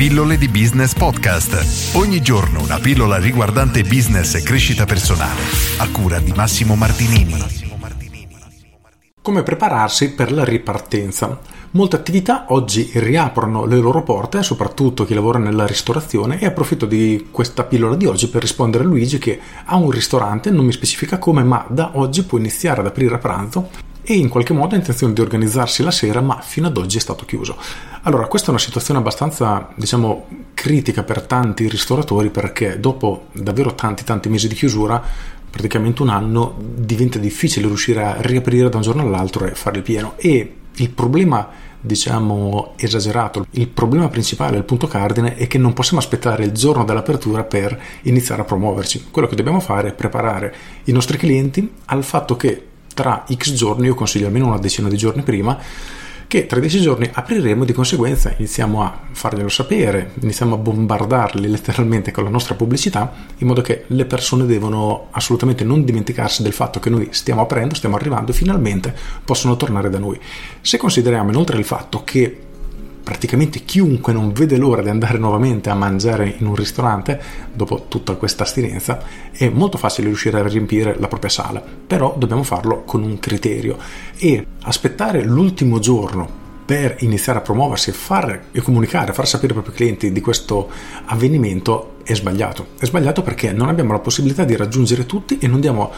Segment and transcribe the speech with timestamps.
[0.00, 1.94] Pillole di Business Podcast.
[1.94, 5.42] Ogni giorno una pillola riguardante business e crescita personale.
[5.76, 7.36] A cura di Massimo Martinini.
[9.20, 11.38] Come prepararsi per la ripartenza?
[11.72, 17.28] Molte attività oggi riaprono le loro porte, soprattutto chi lavora nella ristorazione, e approfitto di
[17.30, 21.18] questa pillola di oggi per rispondere a Luigi che ha un ristorante, non mi specifica
[21.18, 24.78] come, ma da oggi può iniziare ad aprire a pranzo e in qualche modo ha
[24.78, 27.56] intenzione di organizzarsi la sera, ma fino ad oggi è stato chiuso.
[28.02, 34.04] Allora, questa è una situazione abbastanza, diciamo, critica per tanti ristoratori perché dopo davvero tanti
[34.04, 35.02] tanti mesi di chiusura,
[35.50, 39.82] praticamente un anno, diventa difficile riuscire a riaprire da un giorno all'altro e fare il
[39.82, 41.48] pieno e il problema
[41.80, 43.46] diciamo esagerato.
[43.52, 47.78] Il problema principale, il punto cardine, è che non possiamo aspettare il giorno dell'apertura per
[48.02, 49.08] iniziare a promuoverci.
[49.10, 52.66] Quello che dobbiamo fare è preparare i nostri clienti al fatto che
[53.00, 55.58] tra x giorni, io consiglio almeno una decina di giorni prima,
[56.26, 62.12] che tra dieci giorni apriremo di conseguenza iniziamo a farglielo sapere, iniziamo a bombardarli letteralmente
[62.12, 66.78] con la nostra pubblicità, in modo che le persone devono assolutamente non dimenticarsi del fatto
[66.78, 70.20] che noi stiamo aprendo, stiamo arrivando e finalmente possono tornare da noi.
[70.60, 72.48] Se consideriamo inoltre il fatto che
[73.10, 77.20] praticamente chiunque non vede l'ora di andare nuovamente a mangiare in un ristorante
[77.52, 79.02] dopo tutta questa astinenza
[79.32, 83.78] è molto facile riuscire a riempire la propria sala però dobbiamo farlo con un criterio
[84.16, 89.60] e aspettare l'ultimo giorno per iniziare a promuoversi e, far, e comunicare, far sapere ai
[89.60, 90.70] propri clienti di questo
[91.06, 92.68] avvenimento è sbagliato.
[92.78, 95.90] È sbagliato perché non abbiamo la possibilità di raggiungere tutti e non diamo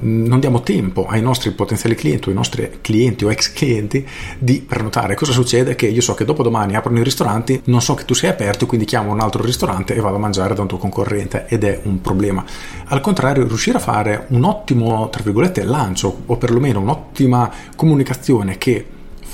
[0.00, 4.06] non diamo tempo ai nostri potenziali clienti o ai nostri clienti o ex clienti
[4.38, 5.14] di prenotare.
[5.14, 5.74] Cosa succede?
[5.74, 8.66] Che io so che dopo domani aprono i ristoranti, non so che tu sei aperto,
[8.66, 11.80] quindi chiamo un altro ristorante e vado a mangiare da un tuo concorrente ed è
[11.84, 12.44] un problema.
[12.86, 18.86] Al contrario, riuscire a fare un ottimo, tra virgolette, lancio o perlomeno un'ottima comunicazione che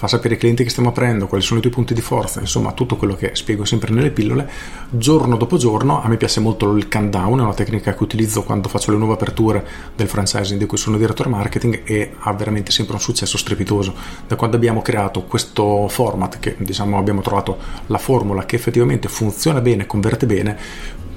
[0.03, 2.73] fa sapere ai clienti che stiamo aprendo, quali sono i tuoi punti di forza, insomma
[2.73, 4.51] tutto quello che spiego sempre nelle pillole,
[4.91, 6.03] giorno dopo giorno.
[6.03, 9.15] A me piace molto il countdown, è una tecnica che utilizzo quando faccio le nuove
[9.15, 9.65] aperture
[9.95, 13.95] del franchising di cui sono direttore marketing e ha veramente sempre un successo strepitoso.
[14.27, 19.61] Da quando abbiamo creato questo format, che diciamo abbiamo trovato la formula che effettivamente funziona
[19.61, 20.59] bene, converte bene,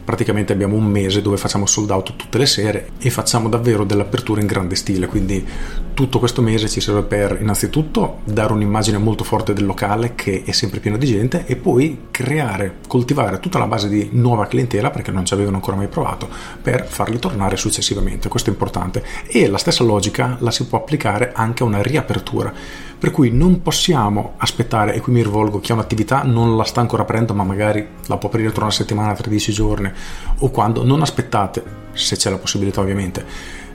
[0.06, 4.40] praticamente abbiamo un mese dove facciamo sold out tutte le sere e facciamo davvero dell'apertura
[4.40, 5.08] in grande stile.
[5.08, 5.46] Quindi
[5.94, 10.52] tutto questo mese ci serve per innanzitutto dare un'immagine molto forte del locale che è
[10.52, 15.12] sempre pieno di gente e poi creare, coltivare tutta la base di nuova clientela perché
[15.12, 16.30] non ci avevano ancora mai provato
[16.62, 18.30] per farli tornare successivamente.
[18.30, 19.04] Questo è importante.
[19.26, 22.54] E la stessa logica la si può applicare anche a una riapertura.
[22.98, 26.80] Per cui non possiamo aspettare, e qui mi rivolgo chi ha un'attività non la sta
[26.80, 29.92] ancora aprendo, ma magari la può aprire tra una settimana, tra dieci giorni,
[30.40, 31.64] o quando, non aspettate,
[31.94, 33.26] se c'è la possibilità ovviamente,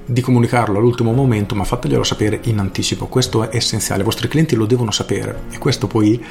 [0.05, 3.07] di comunicarlo all'ultimo momento, ma fateglielo sapere in anticipo.
[3.07, 6.23] Questo è essenziale, i vostri clienti lo devono sapere e questo poi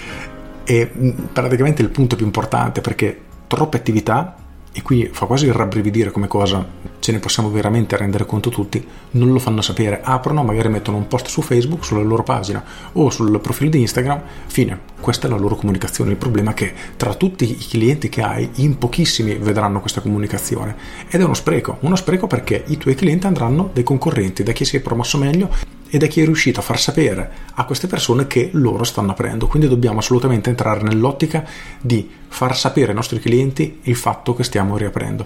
[0.64, 4.36] è mm, praticamente il punto più importante perché troppe attività
[4.72, 6.66] e qui fa quasi rabbrividire come cosa,
[7.00, 11.08] ce ne possiamo veramente rendere conto tutti, non lo fanno sapere, aprono, magari mettono un
[11.08, 12.64] post su Facebook, sulla loro pagina
[12.94, 16.74] o sul profilo di Instagram, fine, questa è la loro comunicazione, il problema è che
[16.98, 20.76] tra tutti i clienti che hai, in pochissimi vedranno questa comunicazione.
[21.10, 24.66] Ed è uno spreco, uno spreco perché i tuoi clienti andranno dai concorrenti, da chi
[24.66, 28.28] si è promosso meglio e da chi è riuscito a far sapere a queste persone
[28.28, 29.48] che loro stanno aprendo.
[29.48, 31.46] Quindi dobbiamo assolutamente entrare nell'ottica
[31.82, 35.26] di far sapere ai nostri clienti il fatto che stiamo riaprendo.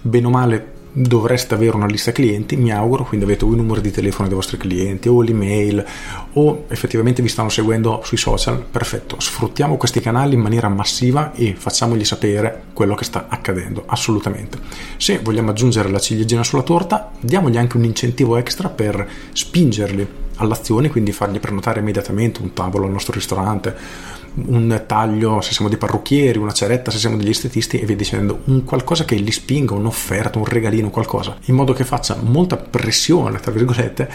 [0.00, 3.80] Bene o male dovreste avere una lista clienti, mi auguro, quindi avete o il numero
[3.80, 5.84] di telefono dei vostri clienti o l'email
[6.34, 11.54] o effettivamente vi stanno seguendo sui social, perfetto, sfruttiamo questi canali in maniera massiva e
[11.58, 14.58] facciamogli sapere quello che sta accadendo, assolutamente.
[14.96, 20.90] Se vogliamo aggiungere la ciliegina sulla torta, diamogli anche un incentivo extra per spingerli all'azione,
[20.90, 26.38] quindi fargli prenotare immediatamente un tavolo al nostro ristorante un taglio se siamo dei parrucchieri,
[26.38, 30.38] una ceretta se siamo degli estetisti e via dicendo, un qualcosa che li spinga, un'offerta,
[30.38, 34.10] un regalino, qualcosa, in modo che faccia molta pressione, tra virgolette,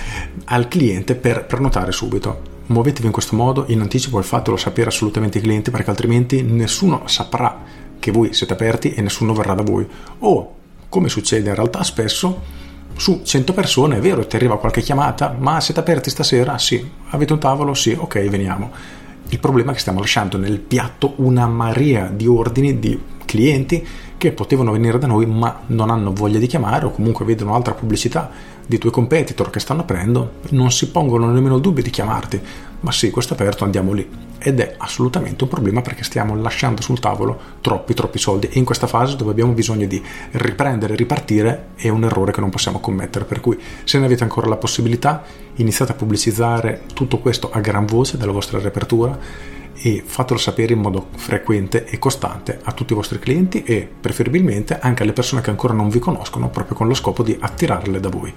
[0.46, 2.58] al cliente per prenotare subito.
[2.68, 7.04] Muovetevi in questo modo, in anticipo e fatelo sapere assolutamente ai clienti perché altrimenti nessuno
[7.06, 7.64] saprà
[7.98, 9.88] che voi siete aperti e nessuno verrà da voi.
[10.20, 10.56] O,
[10.90, 12.42] come succede in realtà spesso,
[13.00, 16.58] su 100 persone, è vero, ti arriva qualche chiamata, ma siete aperti stasera?
[16.58, 16.86] Sì.
[17.12, 17.74] Avete un tavolo?
[17.74, 18.72] Sì, ok, veniamo.
[19.30, 23.88] Il problema è che stiamo lasciando nel piatto una marea di ordini di clienti
[24.18, 27.74] che potevano venire da noi ma non hanno voglia di chiamare o comunque vedono altra
[27.74, 28.30] pubblicità
[28.70, 32.40] di tuoi competitor che stanno aprendo, non si pongono nemmeno il dubbio di chiamarti,
[32.82, 34.08] ma sì, questo è aperto, andiamo lì.
[34.38, 38.66] Ed è assolutamente un problema perché stiamo lasciando sul tavolo troppi, troppi soldi e in
[38.66, 40.00] questa fase dove abbiamo bisogno di
[40.34, 43.26] riprendere, ripartire, è un errore che non possiamo commettere.
[43.26, 45.24] Per cui se ne avete ancora la possibilità,
[45.56, 49.18] iniziate a pubblicizzare tutto questo a gran voce dalla vostra reapertura
[49.74, 54.80] e fatelo sapere in modo frequente e costante a tutti i vostri clienti e preferibilmente
[54.80, 58.10] anche alle persone che ancora non vi conoscono proprio con lo scopo di attirarle da
[58.10, 58.34] voi.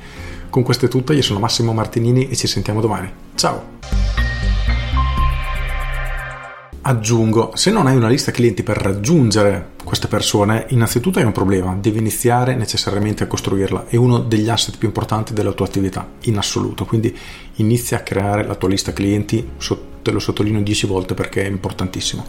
[0.50, 3.11] Con questo è tutto, io sono Massimo Martinini e ci sentiamo domani.
[3.34, 3.81] Ciao!
[6.84, 11.76] Aggiungo, se non hai una lista clienti per raggiungere queste persone, innanzitutto hai un problema,
[11.81, 16.38] devi iniziare necessariamente a costruirla, è uno degli asset più importanti della tua attività, in
[16.38, 17.17] assoluto, quindi
[17.56, 19.50] inizia a creare la tua lista clienti,
[20.02, 22.26] te lo sottolineo 10 volte perché è importantissimo.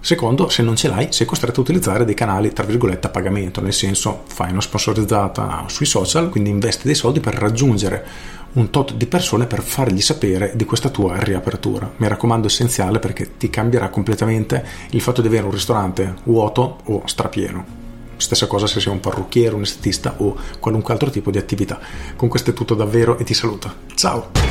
[0.00, 3.60] Secondo, se non ce l'hai, sei costretto a utilizzare dei canali tra virgolette a pagamento,
[3.60, 8.94] nel senso fai una sponsorizzata sui social, quindi investi dei soldi per raggiungere un tot
[8.94, 11.90] di persone per fargli sapere di questa tua riapertura.
[11.96, 17.02] Mi raccomando, essenziale perché ti cambierà completamente il fatto di avere un ristorante vuoto o
[17.04, 17.76] strapieno.
[18.16, 21.78] Stessa cosa se sei un parrucchiere, un estetista o qualunque altro tipo di attività.
[22.16, 23.72] Con questo è tutto davvero e ti saluto.
[23.94, 24.47] Ciao!